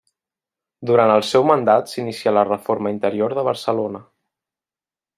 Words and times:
Durant 0.91 1.13
el 1.15 1.25
seu 1.33 1.45
mandat 1.51 1.93
s'inicià 1.93 2.35
la 2.39 2.47
reforma 2.49 2.97
interior 2.97 3.39
de 3.41 3.47
Barcelona. 3.53 4.07